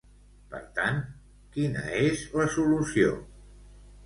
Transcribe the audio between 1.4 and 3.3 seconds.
quina és la solució?